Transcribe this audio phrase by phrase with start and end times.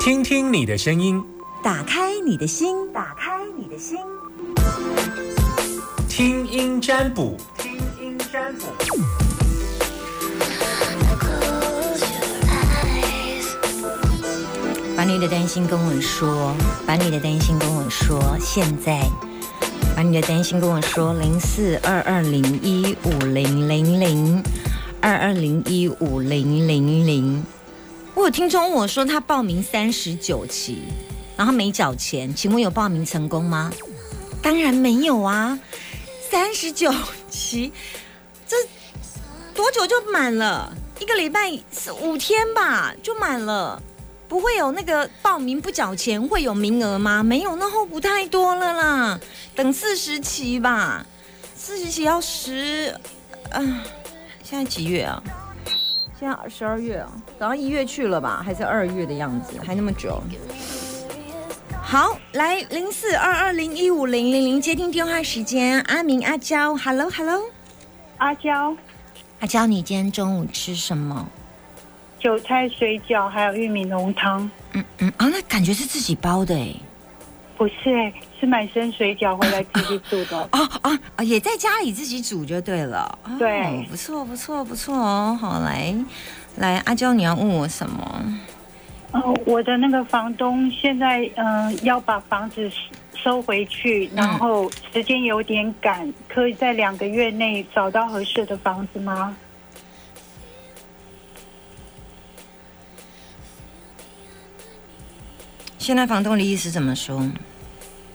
[0.00, 1.22] 听听你的声音，
[1.62, 3.96] 打开你的心，打开你的心，
[6.08, 8.66] 听音占卜，听音占卜。
[14.96, 16.54] 把你的担心跟我说，
[16.86, 19.00] 把你的担心跟我说，现在
[19.96, 24.42] 把你的担心跟我说，零四二二零一五零零零
[25.00, 27.44] 二二零一五零零零。
[28.14, 30.82] 我有听众问我说，他报名三十九期，
[31.36, 33.72] 然后没缴钱，请问有报名成功吗？
[34.42, 35.58] 当然没有啊，
[36.30, 36.92] 三十九
[37.30, 37.72] 期，
[38.46, 38.56] 这
[39.54, 40.72] 多久就满了？
[41.00, 43.82] 一个礼拜是五天吧，就满了。
[44.28, 47.22] 不会有那个报名不缴钱会有名额吗？
[47.22, 49.20] 没有，那候补太多了啦。
[49.54, 51.04] 等四十期吧，
[51.56, 52.94] 四十期要十，
[53.50, 53.60] 啊，
[54.42, 55.22] 现在几月啊？
[56.22, 58.40] 现在十二月啊，等到一月去了吧？
[58.46, 59.54] 还是二月的样子？
[59.66, 60.22] 还那么久？
[61.82, 67.42] 好，来零四二二零一五零零零接听电话时间，阿明阿娇，Hello Hello，
[68.18, 68.72] 阿娇，
[69.40, 71.28] 阿娇，你今天中午吃什么？
[72.20, 74.48] 韭菜水饺还有玉米浓汤。
[74.74, 76.72] 嗯嗯啊，那感觉是自己包的哎。
[77.62, 80.36] 不是哎，是买生水饺回来自己煮的。
[80.50, 81.22] 啊啊啊！
[81.22, 83.16] 也在家里自己煮就对了。
[83.38, 85.38] 对，不错不错不错哦。
[85.40, 85.94] 好来
[86.56, 88.40] 来，阿娇你要问我什么？
[89.12, 92.68] 哦，我的那个房东现在嗯要把房子
[93.14, 99.36] 收回去，然后时间有点赶，可以在两个月内找到合适的房子吗？
[105.78, 107.24] 现在房东的意思怎么说？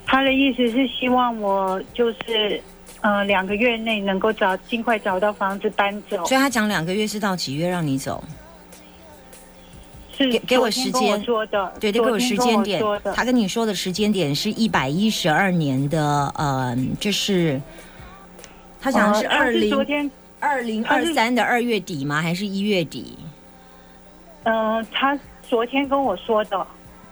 [0.08, 2.62] 他的意思是希望我就是，
[3.02, 6.26] 呃，两个月内能够找尽快找到房子搬走。
[6.26, 8.24] 所以他讲两个月是到几月让你走？
[10.18, 12.82] 是给给我时间说的，对，得给我时间点。
[13.14, 17.62] 他跟你说的时间点是一百一十二年的，呃，就是
[18.82, 20.10] 他讲的是二零
[20.40, 22.22] 二零二三的二月底吗？
[22.22, 23.18] 还是一月底？
[24.44, 26.66] 嗯，他昨天跟我说的。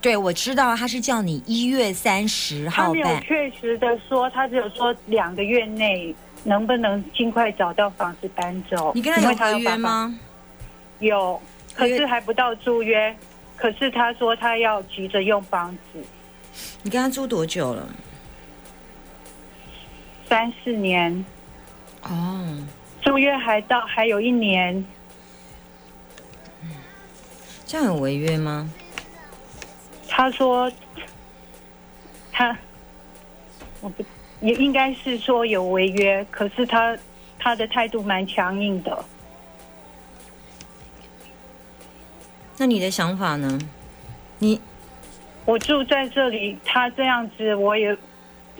[0.05, 3.01] 对，我知道他是叫你一月三十号办。
[3.01, 8.91] 他没有确实的说，他只有说两个月内能不能尽快找到房子搬走。
[8.93, 10.15] 你跟他有合约吗？
[10.99, 11.41] 有，
[11.73, 13.17] 可是还不到租约。
[13.57, 15.99] 可是他说他要急着用房子。
[16.83, 17.89] 你跟他租多久了？
[20.29, 21.25] 三四年。
[22.03, 22.63] 哦。
[23.01, 24.85] 租约还到还有一年。
[27.65, 28.69] 这样有违约吗？
[30.17, 30.71] 他说，
[32.31, 32.57] 他，
[33.81, 34.01] 我不
[34.39, 36.97] 也应该是说有违约，可是他
[37.37, 39.03] 他的态度蛮强硬的。
[42.57, 43.59] 那你的想法呢？
[44.39, 44.61] 你，
[45.43, 47.97] 我住在这里，他这样子，我也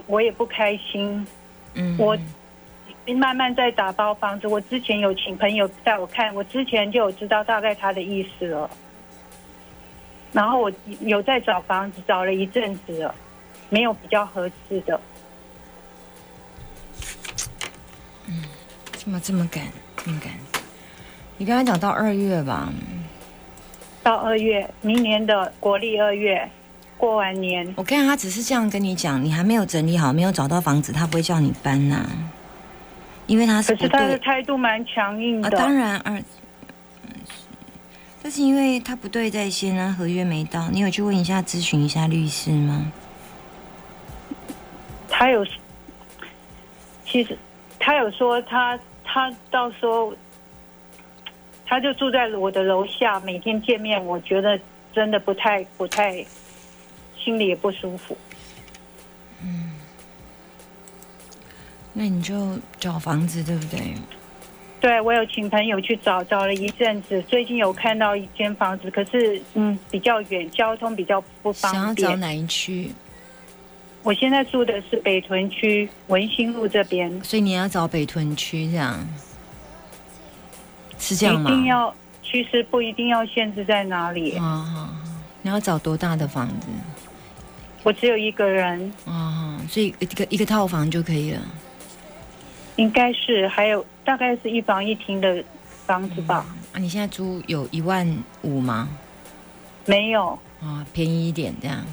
[0.08, 1.26] 我也不开心。
[1.76, 2.18] 嗯，我
[3.16, 4.48] 慢慢在打包房子。
[4.50, 8.70] 我之前有请朋友带我看，我之前就有知道大概他的意思了。
[10.36, 10.70] 然后我
[11.00, 13.16] 有在找房子，找了一阵子了，
[13.70, 15.00] 没有比较合适的。
[18.28, 18.44] 嗯，
[18.92, 19.64] 怎么这么赶，
[19.96, 20.34] 这么赶？
[21.38, 22.68] 你刚才讲到二月吧？
[24.04, 26.50] 到二月，明年的国历二月
[26.98, 27.74] 过完年。
[27.78, 32.06] 我看他只是这样跟你讲，你还没有整理好，没有找到房子，他不会叫你搬呐。
[33.26, 35.50] 因为他是可是他的态度蛮强硬的。
[35.52, 36.22] 当然二。
[38.26, 40.68] 这是因为他不对在先啊，合约没到。
[40.72, 42.92] 你有去问一下、咨询一下律师吗？
[45.08, 45.46] 他有，
[47.06, 47.38] 其实
[47.78, 50.12] 他有说他他到时候
[51.68, 54.60] 他就住在我的楼下，每天见面，我觉得
[54.92, 56.26] 真的不太不太，
[57.24, 58.18] 心里也不舒服。
[59.44, 59.76] 嗯，
[61.94, 63.94] 那你就找房子，对不对？
[64.86, 71.74] 对，我有请朋友去找，找了一阵子，最近有看到一间房子，可是嗯比较远，交通比较不方便。
[71.74, 72.92] 想要找哪一区？
[74.04, 78.96] 我现在住的是北屯区文心路这边，所以你要找北屯区这样，
[81.00, 81.50] 是这样吗？
[81.50, 84.38] 一定要，其实不一定要限制在哪里。
[84.38, 84.94] 啊，
[85.42, 86.68] 你要找多大的房子？
[87.82, 88.94] 我只有一个人。
[89.08, 91.42] 啊，所以一个一个套房就可以了。
[92.76, 95.44] 应该是还有大概是一房一厅的
[95.86, 96.46] 房子吧。
[96.74, 98.06] 啊，你现在租有一万
[98.42, 98.88] 五吗？
[99.86, 100.38] 没有。
[100.62, 101.86] 啊，便宜一点这样。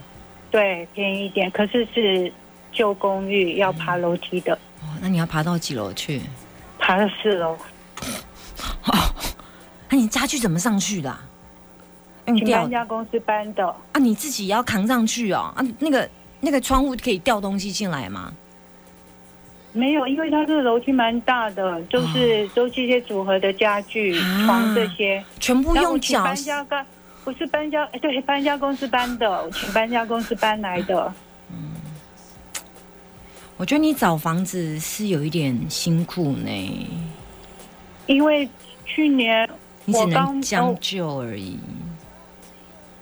[0.51, 2.33] 对，便宜一点，可是是
[2.73, 4.55] 旧公寓，要爬楼梯的。
[4.81, 6.21] 哦，那你要爬到几楼去？
[6.79, 7.57] 爬到四楼。
[8.85, 8.93] 哦，
[9.89, 11.17] 那你家具怎么上去的？
[12.27, 13.67] 请搬家公司搬的。
[13.67, 16.09] 啊，你自己也要扛上去哦啊，那个
[16.41, 18.33] 那个窗户可以吊东西进来吗？
[19.73, 24.15] 没有，因为它这个楼梯蛮大的，就是都是一些组合的家具、
[24.45, 25.25] 床这些。
[25.41, 26.85] 全部用脚搬家公，
[27.25, 31.13] 不是搬家，哎，对，搬家公司搬的，我请搬家公司搬来的。
[33.57, 36.89] 我觉得你找房子是有一点辛苦呢，
[38.07, 38.49] 因为
[38.85, 39.49] 去年
[39.85, 41.59] 你只能将就而已。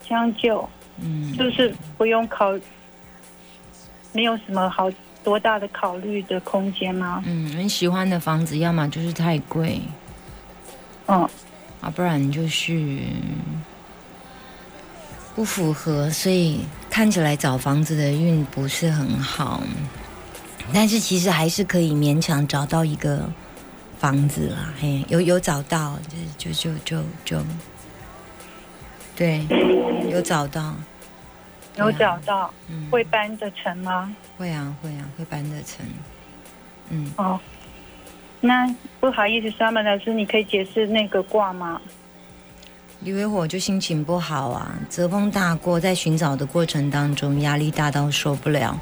[0.07, 0.69] 将就，
[1.01, 2.53] 嗯，就是不用考，
[4.13, 4.91] 没有什么好
[5.23, 7.23] 多大的考虑的空间吗？
[7.27, 9.81] 嗯，你喜欢的房子，要么就是太贵，
[11.07, 11.29] 嗯，
[11.81, 12.99] 啊，不然就是
[15.35, 19.63] 不符合，所以看起来找房子的运不是很好。
[20.73, 23.29] 但是其实还是可以勉强找到一个
[23.99, 25.99] 房子啦，嘿，有有找到，
[26.39, 27.45] 就就就就就，
[29.17, 29.45] 对，
[30.11, 30.75] 有找到，
[31.81, 34.15] 有找到，嗯，会搬得成吗？
[34.39, 35.85] 会啊会啊会搬得成，
[36.91, 37.39] 嗯，哦，
[38.41, 38.67] 那
[39.01, 41.81] 不好意思，Summer 老师，你可以解释那个卦吗？
[43.01, 48.79] 李维火就心情不好啊，泽风大过，在寻找的过程当中，压力大到受不了，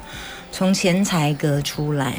[0.51, 2.15] 从钱财格出来。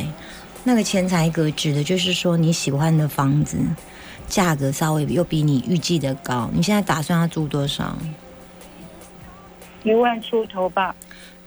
[0.64, 3.58] 那个钱财格指的就是说你喜欢的房子，
[4.28, 6.50] 价格稍微又比你预计的高。
[6.52, 7.96] 你现在打算要租多少？
[9.82, 10.94] 一万出头吧。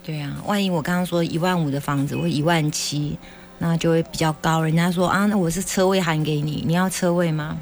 [0.03, 3.17] 对啊，万一我刚刚说一万五的房子或一万七，
[3.59, 4.61] 那就会比较高。
[4.61, 7.57] 人家说啊，那我是车位含给你，你要车位吗？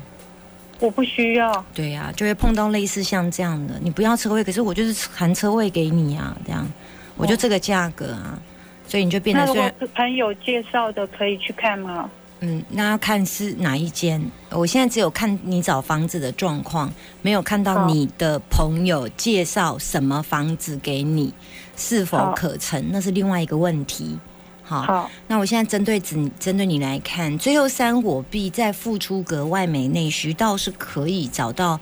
[0.79, 6.68] 我不需要，对呀、就会碰到类似像这样的，你不要车位，可是我就是含车位给你啊，这样
[7.15, 8.41] 我就这个价格啊，
[8.88, 12.09] 所以你就变那如果得虽然是朋友介绍的，可以去看吗？
[12.43, 14.19] 嗯，那要看是哪一间。
[14.49, 16.91] 我现在只有看你找房子的状况，
[17.21, 21.31] 没有看到你的朋友介绍什么房子给你，
[21.77, 24.19] 是否可成，那是另外一个问题。
[24.63, 31.79] 好，好，那我现在针对只针对你来看，最后三火币在付出格外美内需，倒是可以找到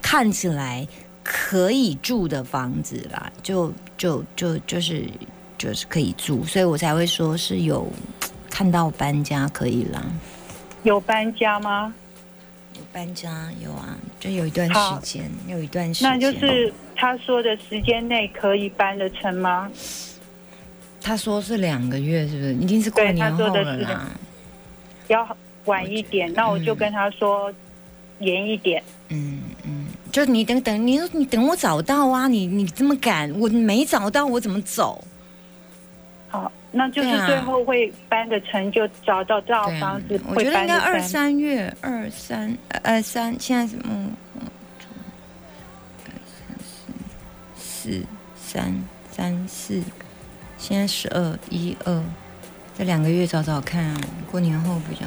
[0.00, 0.88] 看起来
[1.22, 5.08] 可以住的房子啦，就就就就是
[5.56, 7.86] 就是可以住，所以我才会说是有
[8.52, 10.04] 看到搬家可以啦。
[10.82, 11.94] 有搬家吗？
[12.74, 19.70] 有搬家有啊，就有一段时间，有一段时间，那就是他说的时间内可以搬得成吗？
[21.00, 22.54] 他说是两个月，是不是？
[22.54, 24.06] 一定是过年后了啦。
[25.08, 27.52] 要晚一点，那我就跟他说
[28.18, 28.82] 严一点。
[29.08, 32.28] 嗯嗯，就你等等，你你等我找到啊！
[32.28, 35.02] 你你这么赶，我没找到，我怎么走？
[36.28, 40.98] 好，那就是最后会搬的成，就找到这套房子，我觉得应该二。
[41.00, 44.42] 三月，二三呃三，现在是嗯，嗯
[47.56, 48.02] 四
[48.36, 48.74] 三
[49.10, 49.82] 三四，
[50.58, 52.02] 现在十二一二，
[52.76, 55.06] 这两个月找找看啊，过年后比较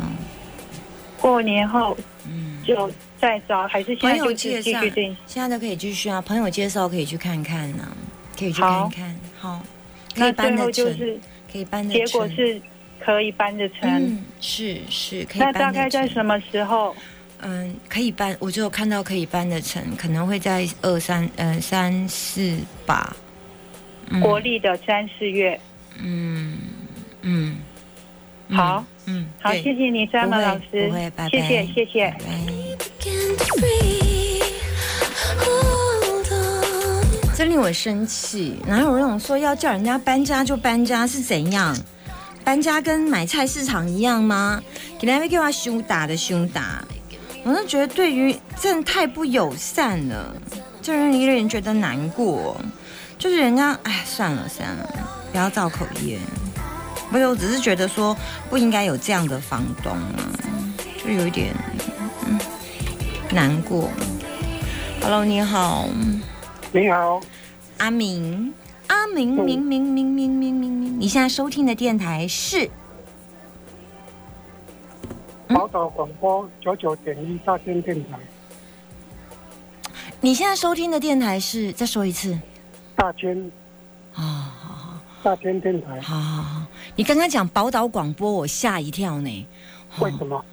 [1.20, 1.98] 过年后
[2.28, 2.54] 嗯。
[2.66, 2.90] 就
[3.20, 6.20] 再找，还是现朋友在就是介绍继续定？，现在都可以继续啊。
[6.20, 7.96] 朋友介绍可以去看看啊、
[8.38, 9.16] 可以去看看。
[9.38, 9.64] 好，
[10.16, 11.20] 可那以搬最后，就是
[11.56, 12.06] 可以搬得结。
[12.08, 12.62] 果是
[13.00, 13.90] 可以搬得成。
[13.90, 16.94] 嗯，是是可以那搬得大概在什么时候？
[17.42, 23.16] 嗯，可以搬，我就有看到可以搬得成，可能会在二三呃三四吧。
[24.10, 25.58] 嗯国历的三四月。
[26.04, 26.58] 嗯
[27.22, 27.56] 嗯，
[28.50, 30.92] 嗯好，嗯，好，谢谢你，三毛老师
[31.32, 32.18] 谢谢谢谢拜。
[32.20, 32.55] 拜
[37.48, 41.76] 令我生气，哪有那种说要叫人家搬家就搬家是怎样？
[42.44, 44.62] 搬家跟买菜市场一样吗？
[45.00, 46.84] 给人家给我凶打的凶打，
[47.44, 50.36] 我就觉得对于真太不友善了，
[50.82, 52.60] 就让一个人觉得难过。
[53.18, 54.90] 就是人家，哎，算了算了，
[55.32, 56.20] 不要造口业。
[57.10, 58.16] 不是，我只是觉得说
[58.50, 60.34] 不应该有这样的房东啊，
[60.98, 61.56] 就有一点
[62.28, 62.40] 嗯
[63.32, 63.90] 难过。
[65.02, 65.88] Hello，你好。
[66.72, 67.22] 你好，
[67.86, 68.52] 阿明，
[68.88, 72.68] 阿明，明明明明明明明，你现在收听的电台是
[75.50, 78.18] 嗯宝岛广播九九点一大千电台，
[80.20, 82.36] 你现在收听的电台是，再说一次。
[82.96, 83.52] 大千
[84.16, 86.62] 啊、大千电台，好好好，
[86.96, 89.48] 你刚刚讲宝岛广播，我吓一跳呢。
[90.00, 90.44] 为什么？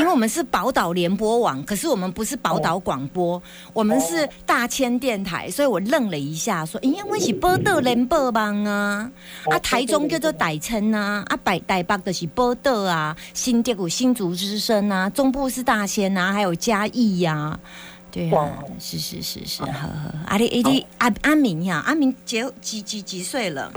[0.00, 3.40] 因为我们是宝岛联播网，可是我们不是宝岛广播，
[3.74, 9.10] 我们是大千电台，所以我愣了一下，说：“咦，我是宝岛联播网啊，
[9.44, 17.60] 啊，台中叫做台称啊，啊，北台北的是宝岛啊，新竹有新竹之声啊，中部是大仙啊，还有嘉义呀、
[18.10, 19.88] 对啊，是是是是，呵呵。
[20.26, 23.70] 啊你你你阿阿明呀，阿明结几几几岁了？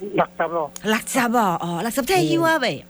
[0.00, 2.84] 六十咯，六十哦，哦，六十退休啊未？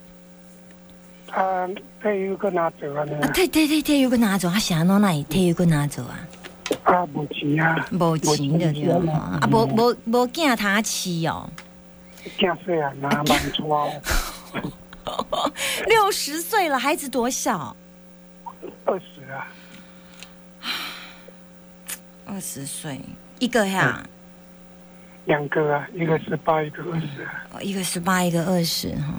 [1.32, 1.66] 啊，
[2.00, 4.50] 退休个哪做啊退退退退休个哪做？
[4.50, 6.28] 啊啥喏那退休个拿走啊？
[6.84, 11.48] 啊，无钱啊，无钱的对吼，啊无无无囝通饲哦。
[12.38, 13.90] 囝细啊，哪万错，
[15.86, 17.74] 六十岁了，孩子多小？
[18.84, 19.48] 二十啊，
[22.26, 23.00] 二十岁，
[23.38, 24.02] 一个呀，
[25.24, 29.14] 两个啊，一个十八，一个二十啊，哦一个十八，一个二十，哈。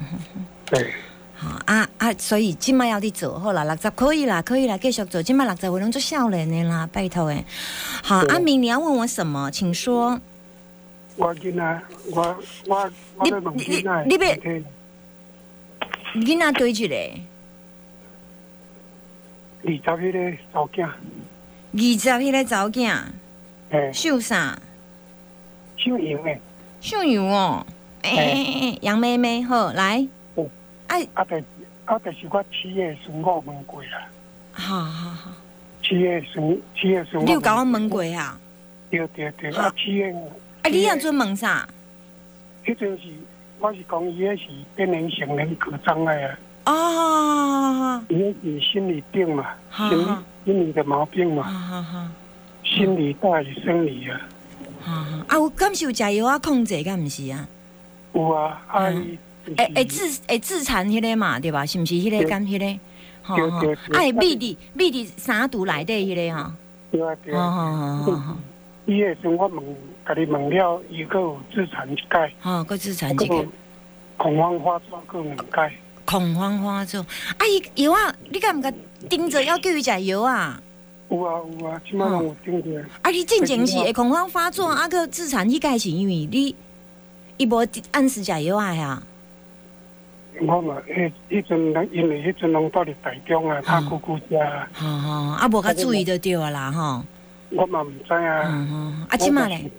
[0.65, 0.93] 对，
[1.35, 5.23] 好啊啊，所以今麦要你做好啦，六十可以啦，可以啦，继续做。
[5.23, 7.45] 今麦六十岁拢做少年的啦，拜托诶。
[8.03, 9.49] 好，对阿明，你要问我什么？
[9.49, 10.19] 请说。
[11.15, 11.81] 我囡仔，
[12.11, 14.65] 我我我要问囡仔，你你别听
[16.15, 16.95] 囡仔对一个，
[19.63, 22.97] 二十迄个早囝，二十迄个查某囝，
[23.69, 24.59] 诶，秀啥？
[25.77, 26.41] 姓杨诶，
[26.81, 27.65] 秀有哦。
[28.01, 30.05] 诶诶诶诶，杨妹妹，好来
[30.35, 30.49] 嗯。
[30.87, 31.41] 哎，啊，但
[31.85, 34.07] 啊，但是我七月孙我问过啦，
[34.53, 35.31] 好好好，
[35.83, 38.39] 七月孙七月孙你有甲我问过啊？
[38.89, 40.13] 对对对，啊，七月。
[40.61, 41.67] 啊，你要做问啥？
[42.65, 43.09] 迄阵是，
[43.59, 44.43] 我是讲伊迄是
[44.75, 46.37] 变成成人格障碍啊，
[46.71, 52.07] 哦，伊迄是心理病嘛，好心理好心理的毛病好嘛，好好。
[52.63, 54.21] 心理大于生理啊。
[54.85, 57.45] 啊，有敢是有食药啊控制，敢毋是啊？
[58.13, 58.89] 有啊，啊
[59.57, 61.65] 会会自会自残迄个嘛，对吧？
[61.65, 62.79] 是毋是迄个对敢迄个？
[63.21, 66.51] 吼吼对对，对啊会秘伫秘伫三毒内底迄个吼。
[66.91, 67.51] 对啊对啊。
[67.51, 68.37] 吼吼吼吼吼，
[68.85, 69.63] 伊迄阵我问，
[70.05, 73.45] 甲你问了，伊个有自残一解，吼，个自残一个
[74.17, 75.73] 恐慌发作佫两解。
[76.05, 76.99] 恐慌发作。
[77.37, 77.45] 啊，
[77.75, 78.71] 伊药啊，你敢毋甲
[79.09, 80.61] 盯着要叫伊食药啊？
[81.09, 82.85] 有啊有啊，即摆拢有顶着。
[83.01, 86.55] 啊，你进前是会恐慌发作，啊个自残迄个是因为你
[87.37, 89.01] 伊无按时食药啊呀？
[90.41, 97.03] 我嘛，迄迄阵人因为迄阵拢到伫台中啊，他姑姑家，吼吼，啊无较注意就对啊啦吼。
[97.51, 98.67] 我嘛毋知嗯啊。
[98.69, 99.69] 哼，啊即马咧？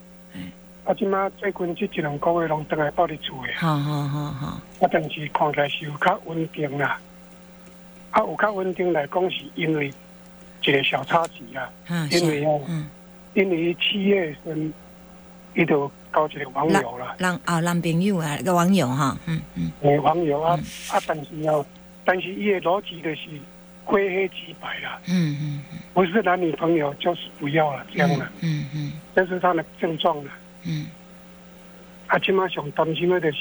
[0.85, 6.99] 啊，即马最近即一两个月拢倒来到伫厝诶，好好好好，啊，但是看起来是有较稳定啦。
[8.11, 9.93] 啊，有较稳定来讲，是因为
[10.63, 12.87] 一个小插曲啊，嗯因为哦，嗯，
[13.35, 14.73] 因为七月份
[15.55, 19.73] 伊就交一个网友啦，男啊男朋友啊个网友哈，嗯嗯。
[19.83, 20.59] 诶，网友啊
[20.91, 21.65] 啊，但是啊，
[22.05, 23.29] 但是伊的逻辑就是
[23.85, 30.33] 灰黑即白啦，嗯嗯不是男女朋友就是不要了这样啦，嗯嗯这是他的症状啦。
[30.65, 30.87] 嗯，
[32.07, 33.39] 啊，即马上担心的就是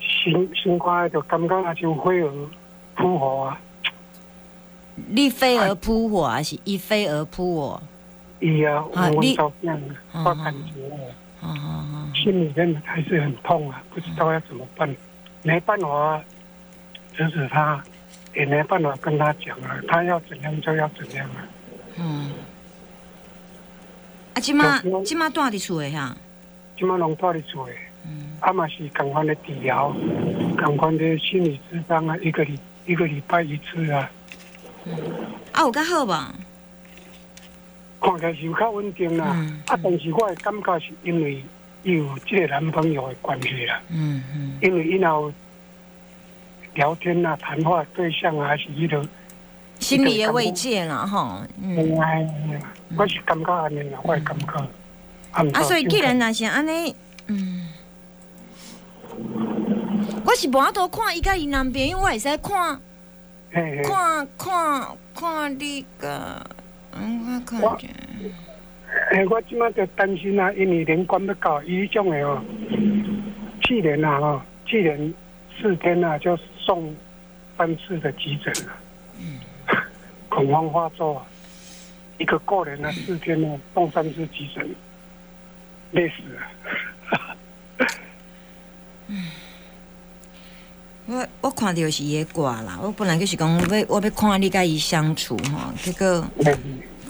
[0.00, 2.48] 心心肝就感觉啊像飞蛾
[2.96, 3.60] 扑火啊，
[5.08, 7.82] 你飞蛾扑火还是一飞蛾扑我？
[8.40, 9.80] 伊啊，我们照片啊，
[10.12, 10.98] 哦我感觉啊
[11.42, 14.94] 哦哦心里面还是很痛啊，不知道要怎么办，
[15.42, 16.24] 没办法啊，
[17.16, 17.82] 指使他，
[18.34, 21.46] 也没办法跟他讲啊，他要怎样就要怎样啊。
[21.98, 22.30] 嗯。
[24.34, 26.16] 啊，即马有即马住伫厝诶哈，
[26.78, 27.76] 即马拢住伫厝诶，
[28.06, 29.94] 嗯啊嘛是共款的治疗，
[30.62, 34.10] 共款的心理咨商啊，一个礼一个礼拜一次啊。
[35.52, 36.34] 啊有较好无？
[38.00, 41.42] 看起来是有较稳定啦，嗯啊，但是我的感觉是因为
[41.82, 44.58] 伊有这个男朋友的关系啦，嗯嗯。
[44.60, 45.32] 因为伊若有
[46.74, 49.06] 聊天啊、谈话对象啊，还是伊个，
[49.78, 51.98] 心理的慰藉啦吼，嗯。
[52.00, 52.26] 哎，
[52.96, 54.68] 我是感觉安尼啦，我的感觉。
[55.32, 56.94] 啊，所以既然若是安尼，
[57.26, 57.68] 嗯，
[60.24, 62.80] 我是无法度看伊甲伊男朋友，我会使看
[63.84, 66.44] 看看看你个，
[66.96, 67.86] 嗯，我看我者，
[69.10, 72.42] 哎，我即马就担心啊，因为连关要到伊迄种的哦，
[73.62, 75.14] 去年啊哦，去年
[75.60, 76.94] 四天啊就送
[77.58, 78.72] 三次的急诊了，
[80.28, 81.26] 恐慌发作啊，
[82.18, 84.74] 一个过年啊四天呢送三次急诊，
[85.90, 86.40] 累死了。
[91.06, 96.26] 我我看到是伊的歌啦，我本来就是讲要我要看你甲伊相处吼，结果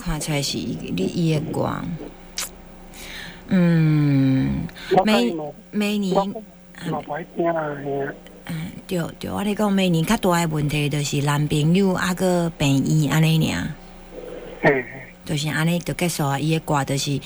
[0.00, 1.70] 看出来是伊你伊的歌，
[3.48, 4.66] 嗯，
[5.04, 5.32] 每
[5.70, 6.12] 每年
[8.46, 13.62] 嗯，对对，我咧讲每年较大诶问题就是男朋友啊个病院安尼尔。
[14.60, 14.84] 嘿嘿，
[15.24, 16.38] 就是安尼就结束啊！
[16.38, 17.18] 伊的歌就是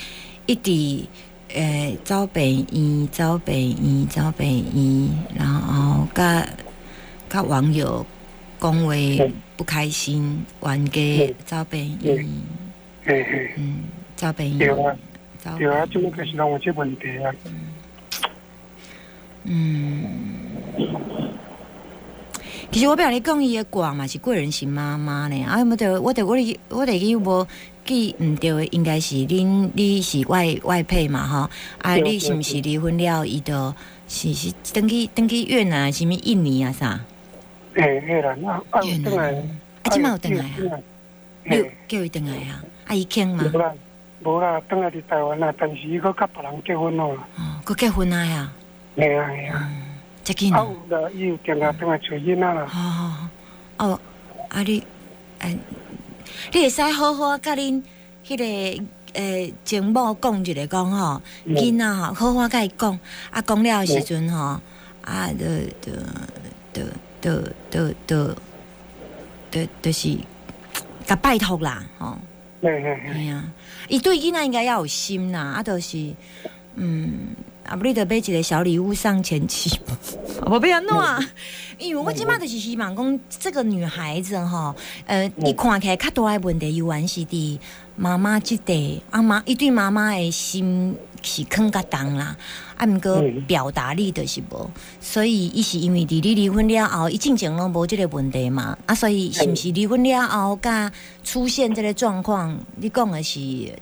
[0.47, 1.09] 一直
[1.55, 6.47] 诶走病院、走病院、走病院，然后甲
[7.29, 8.05] 甲网友
[8.61, 8.93] 讲话
[9.57, 13.25] 不开心，冤家嗯找朋友嗯，
[13.57, 13.77] 嗯，
[14.17, 14.95] 找朋对友啊，
[15.43, 17.35] 找对啊，即么就是拢有这问题啊。
[19.45, 20.05] 嗯。
[22.71, 27.47] 其实我不晓你讲伊的卦嘛是贵人型妈妈呢，啊，我得我得我得我得去无
[27.89, 33.25] 记毋对的，应该是恁你是外外配嘛吼，啊，对你是毋是离婚了？
[33.25, 33.75] 伊就
[34.07, 37.01] 是是登去登去越南啊，是物印尼啊啥？
[37.75, 40.79] 诶，越南，那啊越南啊，即嘛有登来啊？
[41.45, 42.63] 你有嘿，叫伊登来啊？
[42.89, 43.45] 啊，伊肯嘛？
[43.51, 43.73] 无啦，
[44.23, 47.17] 无啦，登来伫台湾啦，但是伊搁甲别人结婚咯。
[47.37, 48.53] 哦，佮结婚啊呀？
[48.97, 50.77] 嘿啊嘿啊，啊哦。
[50.91, 52.67] 有啦，伊有定下转来找囡仔啦。
[52.67, 53.29] 好好好，
[53.79, 54.01] 哦，
[54.51, 54.83] 啊你，
[55.39, 55.57] 哎，
[56.53, 57.83] 你会使好好甲恁
[58.27, 62.99] 迄个诶前某讲一个讲吼，囡仔吼，好好甲伊讲，
[63.31, 64.61] 啊讲了时阵吼，
[65.03, 65.47] 啊，就
[65.81, 65.99] 就
[66.73, 66.83] 就
[67.21, 68.35] 就就就
[69.51, 70.17] 就就是
[71.07, 72.19] 甲拜托啦，吼。
[72.61, 73.11] 对对对。
[73.13, 73.45] 哎呀，
[73.89, 76.15] 伊对囡仔应该要有心啦，啊，就是
[76.75, 77.35] 嗯。
[77.69, 79.79] 啊，不，你得买一个小礼物上前期，
[80.47, 81.21] 我 不要弄啊！
[81.79, 84.75] 因为我即马就是希望讲，这个女孩子哈，
[85.07, 87.59] 呃，伊看起来较大的问题，有原是伫
[87.95, 92.37] 妈妈即地，啊妈，伊对妈妈的心是更较重啦，
[92.77, 94.71] 啊，毋过表达力就是无，
[95.01, 100.91] 所以伊是因为伫你离婚了后，伊进前拢无即个问题嘛，啊，所以是毋是离婚了后，甲
[101.25, 103.41] 出现这个状况，你讲的是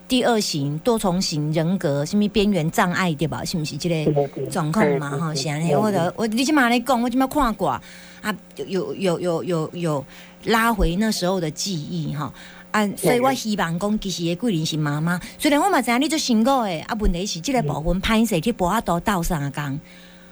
[0.08, 3.44] 第二型多重型人格，什物边缘障碍对吧？
[3.44, 5.10] 是毋是即个状况嘛？
[5.18, 8.34] 吼，是安尼，我就我你即马来讲，我即马看过啊，
[8.66, 10.04] 有有有有有
[10.44, 12.32] 拉回那时候的记忆哈。
[12.76, 15.18] 啊，所以我希望讲，其实的桂林是妈妈。
[15.38, 19.80] 虽然我嘛知影你做辛苦的，啊，问题是即个部分歹势去博啊多斗相共。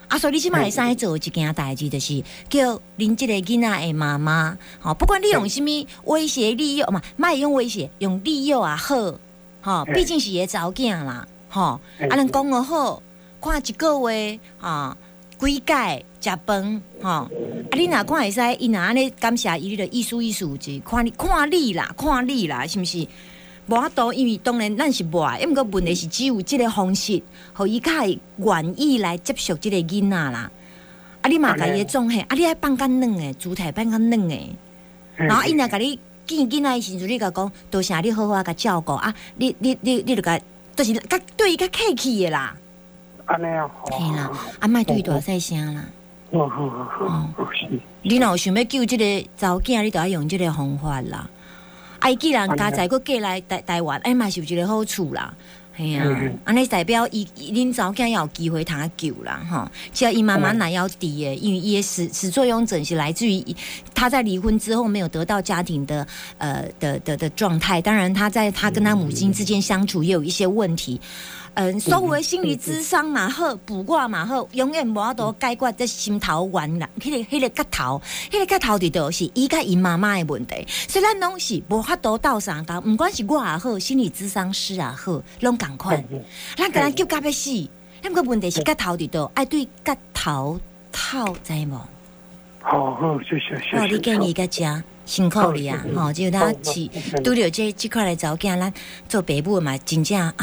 [0.07, 8.95] 啊，所以你即马会使做一件代志，就是叫恁即个囡仔的妈妈，吼，不管你用什物威胁利诱嘛，莫用威胁，用利诱也好，
[9.61, 13.01] 吼，毕竟是个查某囝啦，吼，啊，咱讲个好，
[13.41, 14.95] 看一个月，吼。
[15.47, 17.29] 几届食饭，吼、啊！
[17.73, 23.07] 你若看会使，伊若安尼感谢伊，你着意思意思就看你看你啦，看你啦，是毋是？
[23.67, 27.21] 无法度，因为当然咱是无爱，毋过问题是只有即个方式，
[27.53, 30.51] 互伊较会愿意来接受即个囡仔啦。
[31.21, 34.55] 啊，你嘛甲伊种嘿，啊，你爱放较软诶，主体放较软诶。
[35.15, 40.39] 然后伊若甲你见囡仔诶时阵，你甲讲，多谢你好好甲照顾啊，你你你你着甲，
[40.75, 42.55] 就是甲对伊较客气诶啦，
[43.25, 45.83] 安尼啊，嘿啦，啊，莫对伊大细声啦。
[46.31, 47.67] 哦好好好好是，
[48.01, 51.29] 你若有想要救即个查某囝，你都要用即个方法啦。
[51.99, 55.33] 啊，伊既然家在佫过来台台湾，哎嘛是有一个好处啦。
[55.77, 59.69] 系啊嗯，安尼代表伊伊恁查某囝也有机会通救啦，吼。
[59.93, 63.43] 只要伊妈妈奶要低诶，因为伊的始始作俑者是来自于
[63.93, 66.07] 他在离婚之后没有得到家庭的
[66.37, 70.99] 呃的的的状态，当然他在他跟他母亲之间相处也有一些问题。
[71.03, 71.44] 嗯，
[71.79, 86.03] 所谓心理智商嘛好，卜卦嘛好，永远无法度解决这心头冤啦，迄、个迄、个骨头，迄、个骨头伫倒是伊甲伊妈妈的问题，所以咱拢是无法度斗相共，毋管是我也好，心理智商师也好，拢共款，
[86.57, 87.69] 咱甲咱急甲要死，
[88.01, 90.59] 咱个问题是骨头伫倒，爱对骨头
[90.91, 91.79] 透，知无？
[92.59, 93.77] 好好谢谢谢谢。
[93.77, 96.89] 哦，你建议个遮辛苦你啊，吼，只有咱是
[97.23, 98.73] 拄着这即块来查某囝，咱
[99.07, 100.35] 做爸母的嘛，真正啊，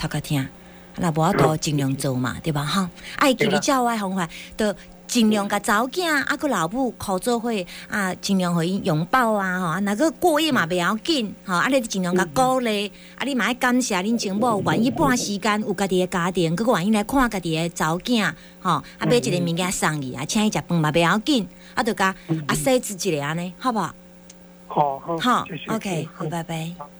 [0.00, 0.48] 头壳疼，
[0.96, 2.64] 那无法度尽量做嘛，对吧？
[2.64, 4.74] 哈，爱记你教我的方法，都
[5.06, 7.52] 尽量甲查某囝啊，个老母靠做伙
[7.90, 18.32] 啊，尽量互伊拥抱啊，吼，啊，若个过夜嘛袂要紧，吼，啊，你尽量甲鼓励，啊，你嘛爱感谢恁前某愿意半时间有家己的家庭，佮愿意来看家己的查某囝，
[18.62, 22.14] 吼，啊，买一个物件送伊，啊，请伊食饭嘛袂要紧，啊，就甲
[22.46, 23.94] 啊洗一个安尼，好不好？
[24.72, 26.99] 好好好，OK，好，拜拜。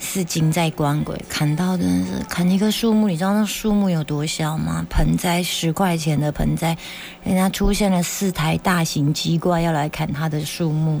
[0.00, 4.86] 四金在关鬼砍到真的是砍一棵树木，你知道那树木有多小吗？
[4.88, 6.76] 盆栽十块钱的盆栽，
[7.24, 11.00] 人家出现了四台大型机怪要来砍他的树木，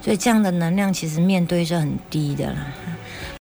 [0.00, 2.66] 所以这样的能量其实面对是很低的啦。